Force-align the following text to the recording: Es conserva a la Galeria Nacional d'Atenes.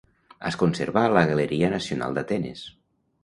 Es 0.49 0.55
conserva 0.61 1.03
a 1.09 1.11
la 1.17 1.23
Galeria 1.31 1.69
Nacional 1.75 2.17
d'Atenes. 2.19 2.67